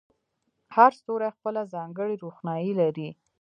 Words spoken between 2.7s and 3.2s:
لري.